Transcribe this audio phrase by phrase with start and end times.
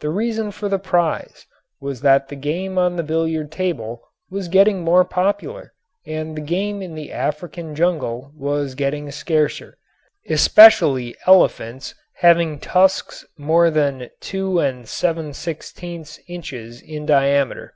[0.00, 1.46] The reason for the prize
[1.80, 5.72] was that the game on the billiard table was getting more popular
[6.04, 9.78] and the game in the African jungle was getting scarcer,
[10.28, 17.74] especially elephants having tusks more than 2 7/16 inches in diameter.